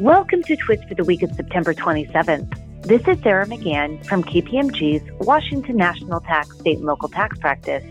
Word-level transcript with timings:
Welcome 0.00 0.42
to 0.44 0.56
Twist 0.56 0.88
for 0.88 0.94
the 0.94 1.04
week 1.04 1.22
of 1.22 1.30
September 1.34 1.74
27th. 1.74 2.84
This 2.84 3.06
is 3.06 3.22
Sarah 3.22 3.44
McGahan 3.44 4.02
from 4.06 4.24
KPMG's 4.24 5.02
Washington 5.26 5.76
National 5.76 6.20
Tax 6.20 6.58
State 6.58 6.78
and 6.78 6.86
Local 6.86 7.10
Tax 7.10 7.38
Practice. 7.38 7.84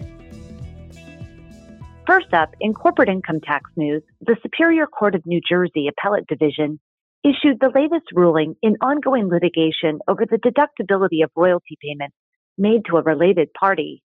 First 2.07 2.33
up, 2.33 2.55
in 2.59 2.73
corporate 2.73 3.09
income 3.09 3.39
tax 3.41 3.69
news, 3.75 4.01
the 4.21 4.35
Superior 4.41 4.87
Court 4.87 5.13
of 5.13 5.23
New 5.27 5.39
Jersey 5.47 5.87
Appellate 5.87 6.25
Division 6.25 6.79
issued 7.23 7.59
the 7.59 7.71
latest 7.75 8.07
ruling 8.15 8.55
in 8.63 8.77
ongoing 8.81 9.29
litigation 9.29 9.99
over 10.07 10.25
the 10.25 10.39
deductibility 10.39 11.23
of 11.23 11.29
royalty 11.35 11.77
payments 11.79 12.15
made 12.57 12.85
to 12.85 12.97
a 12.97 13.03
related 13.03 13.53
party. 13.53 14.01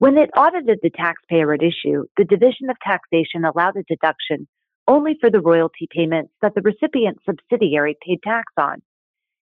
When 0.00 0.18
it 0.18 0.30
audited 0.36 0.80
the 0.82 0.90
taxpayer 0.90 1.54
at 1.54 1.62
issue, 1.62 2.06
the 2.16 2.24
Division 2.24 2.68
of 2.68 2.76
Taxation 2.84 3.44
allowed 3.44 3.76
a 3.76 3.84
deduction 3.84 4.48
only 4.88 5.16
for 5.20 5.30
the 5.30 5.40
royalty 5.40 5.86
payments 5.94 6.32
that 6.40 6.54
the 6.54 6.62
recipient 6.62 7.18
subsidiary 7.24 7.96
paid 8.04 8.22
tax 8.22 8.52
on. 8.56 8.82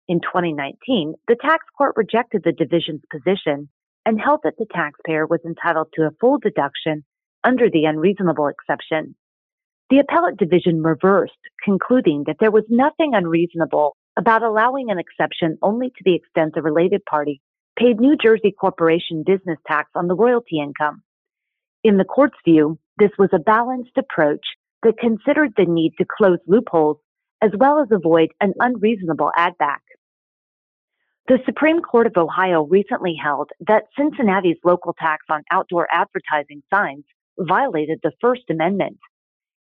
In 0.07 0.21
2019, 0.21 1.13
the 1.27 1.35
tax 1.35 1.65
court 1.77 1.95
rejected 1.97 2.43
the 2.43 2.53
division's 2.53 3.01
position 3.11 3.69
and 4.05 4.19
held 4.19 4.39
that 4.43 4.55
the 4.57 4.65
taxpayer 4.73 5.27
was 5.27 5.41
entitled 5.45 5.87
to 5.93 6.03
a 6.03 6.11
full 6.19 6.39
deduction 6.39 7.03
under 7.43 7.69
the 7.69 7.85
unreasonable 7.85 8.47
exception. 8.47 9.15
The 9.89 9.99
appellate 9.99 10.37
division 10.37 10.81
reversed, 10.81 11.33
concluding 11.63 12.23
that 12.25 12.37
there 12.39 12.51
was 12.51 12.63
nothing 12.69 13.13
unreasonable 13.13 13.95
about 14.17 14.43
allowing 14.43 14.89
an 14.89 14.99
exception 14.99 15.57
only 15.61 15.89
to 15.89 16.03
the 16.05 16.15
extent 16.15 16.55
the 16.55 16.61
related 16.61 17.03
party 17.05 17.41
paid 17.77 17.99
New 17.99 18.15
Jersey 18.15 18.51
corporation 18.51 19.23
business 19.25 19.57
tax 19.67 19.89
on 19.95 20.07
the 20.07 20.15
royalty 20.15 20.59
income. 20.59 21.01
In 21.83 21.97
the 21.97 22.05
court's 22.05 22.37
view, 22.45 22.77
this 22.97 23.11
was 23.17 23.29
a 23.33 23.39
balanced 23.39 23.97
approach 23.97 24.45
that 24.83 24.97
considered 24.97 25.53
the 25.55 25.65
need 25.65 25.93
to 25.97 26.05
close 26.05 26.39
loopholes 26.47 26.97
as 27.41 27.51
well 27.57 27.79
as 27.79 27.87
avoid 27.91 28.29
an 28.39 28.53
unreasonable 28.59 29.31
add 29.35 29.57
back. 29.57 29.81
The 31.27 31.39
Supreme 31.45 31.81
Court 31.81 32.07
of 32.07 32.17
Ohio 32.17 32.65
recently 32.65 33.15
held 33.21 33.49
that 33.67 33.85
Cincinnati's 33.97 34.57
local 34.63 34.93
tax 34.93 35.25
on 35.29 35.43
outdoor 35.51 35.87
advertising 35.91 36.61
signs 36.73 37.05
violated 37.39 37.99
the 38.03 38.11
First 38.19 38.43
Amendment. 38.49 38.97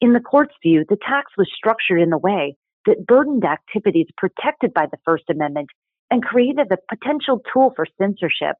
In 0.01 0.13
the 0.13 0.19
court's 0.19 0.53
view, 0.61 0.85
the 0.87 0.97
tax 0.97 1.31
was 1.37 1.49
structured 1.55 2.01
in 2.01 2.11
a 2.11 2.17
way 2.17 2.57
that 2.85 3.05
burdened 3.07 3.45
activities 3.45 4.07
protected 4.17 4.73
by 4.73 4.85
the 4.85 4.97
First 5.05 5.23
Amendment 5.29 5.69
and 6.11 6.23
created 6.23 6.71
a 6.71 6.95
potential 6.95 7.41
tool 7.51 7.71
for 7.75 7.87
censorship. 7.97 8.57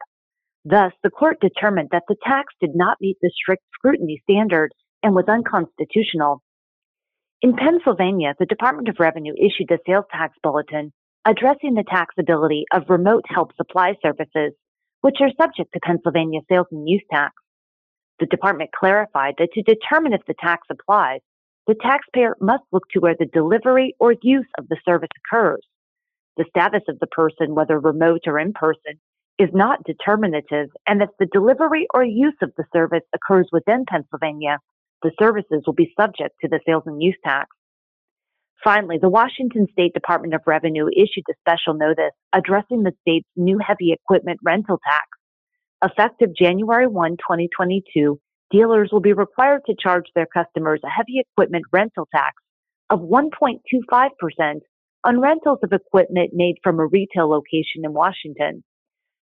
Thus, 0.63 0.93
the 1.03 1.09
court 1.09 1.39
determined 1.41 1.89
that 1.91 2.03
the 2.07 2.15
tax 2.25 2.53
did 2.59 2.71
not 2.75 2.97
meet 2.99 3.17
the 3.21 3.31
strict 3.35 3.63
scrutiny 3.73 4.21
standard 4.23 4.71
and 5.03 5.13
was 5.13 5.25
unconstitutional. 5.27 6.41
In 7.45 7.55
Pennsylvania, 7.55 8.33
the 8.39 8.47
Department 8.47 8.89
of 8.89 8.95
Revenue 8.97 9.35
issued 9.37 9.69
a 9.69 9.77
sales 9.85 10.05
tax 10.11 10.35
bulletin 10.41 10.91
addressing 11.27 11.75
the 11.75 11.83
taxability 11.83 12.63
of 12.73 12.89
remote 12.89 13.23
help 13.29 13.55
supply 13.55 13.93
services, 14.01 14.53
which 15.01 15.17
are 15.21 15.29
subject 15.39 15.71
to 15.71 15.79
Pennsylvania 15.79 16.39
sales 16.49 16.65
and 16.71 16.89
use 16.89 17.03
tax. 17.11 17.35
The 18.19 18.25
department 18.25 18.71
clarified 18.71 19.35
that 19.37 19.49
to 19.53 19.61
determine 19.61 20.13
if 20.13 20.25
the 20.25 20.33
tax 20.41 20.65
applies, 20.71 21.19
the 21.67 21.75
taxpayer 21.79 22.35
must 22.41 22.63
look 22.71 22.89
to 22.93 22.99
where 22.99 23.15
the 23.19 23.27
delivery 23.27 23.93
or 23.99 24.15
use 24.23 24.49
of 24.57 24.67
the 24.67 24.77
service 24.83 25.11
occurs. 25.23 25.61
The 26.37 26.45
status 26.49 26.81
of 26.89 26.97
the 26.97 27.05
person, 27.05 27.53
whether 27.53 27.79
remote 27.79 28.21
or 28.25 28.39
in 28.39 28.53
person, 28.53 28.99
is 29.37 29.49
not 29.53 29.83
determinative, 29.83 30.69
and 30.87 31.03
if 31.03 31.09
the 31.19 31.27
delivery 31.31 31.85
or 31.93 32.03
use 32.03 32.37
of 32.41 32.53
the 32.57 32.65
service 32.73 33.05
occurs 33.13 33.47
within 33.51 33.85
Pennsylvania, 33.87 34.57
the 35.03 35.11
services 35.19 35.63
will 35.65 35.73
be 35.73 35.93
subject 35.99 36.35
to 36.41 36.47
the 36.47 36.59
sales 36.65 36.83
and 36.85 37.01
use 37.01 37.17
tax. 37.23 37.49
Finally, 38.63 38.97
the 38.99 39.09
Washington 39.09 39.67
State 39.71 39.93
Department 39.93 40.33
of 40.33 40.41
Revenue 40.47 40.87
issued 40.87 41.25
a 41.29 41.33
special 41.39 41.75
notice 41.75 42.13
addressing 42.33 42.83
the 42.83 42.93
state's 43.01 43.29
new 43.35 43.59
heavy 43.59 43.91
equipment 43.91 44.39
rental 44.43 44.79
tax. 44.83 45.05
Effective 45.83 46.29
January 46.35 46.87
1, 46.87 47.11
2022, 47.11 48.19
dealers 48.49 48.89
will 48.91 49.01
be 49.01 49.13
required 49.13 49.61
to 49.67 49.75
charge 49.79 50.05
their 50.15 50.25
customers 50.25 50.79
a 50.83 50.89
heavy 50.89 51.19
equipment 51.19 51.65
rental 51.71 52.07
tax 52.11 52.33
of 52.89 53.01
1.25% 53.01 54.61
on 55.03 55.21
rentals 55.21 55.59
of 55.61 55.71
equipment 55.71 56.31
made 56.33 56.55
from 56.63 56.79
a 56.79 56.87
retail 56.87 57.29
location 57.29 57.83
in 57.83 57.93
Washington. 57.93 58.63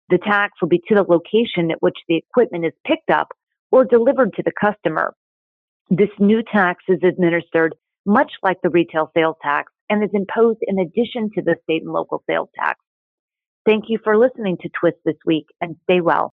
The 0.09 0.19
tax 0.19 0.53
will 0.61 0.69
be 0.69 0.81
to 0.87 0.95
the 0.95 1.03
location 1.03 1.71
at 1.71 1.81
which 1.81 1.97
the 2.07 2.17
equipment 2.17 2.65
is 2.65 2.73
picked 2.85 3.09
up 3.09 3.29
or 3.71 3.85
delivered 3.85 4.33
to 4.33 4.43
the 4.43 4.51
customer. 4.59 5.13
This 5.93 6.09
new 6.19 6.41
tax 6.41 6.85
is 6.87 6.99
administered 7.03 7.75
much 8.05 8.31
like 8.41 8.61
the 8.63 8.69
retail 8.69 9.11
sales 9.13 9.35
tax 9.41 9.73
and 9.89 10.01
is 10.01 10.09
imposed 10.13 10.59
in 10.61 10.79
addition 10.79 11.29
to 11.35 11.41
the 11.41 11.57
state 11.63 11.83
and 11.83 11.91
local 11.91 12.23
sales 12.29 12.47
tax. 12.57 12.79
Thank 13.65 13.85
you 13.89 13.99
for 14.01 14.17
listening 14.17 14.55
to 14.61 14.69
Twist 14.69 14.99
this 15.03 15.17
week 15.25 15.47
and 15.59 15.75
stay 15.83 15.99
well. 15.99 16.29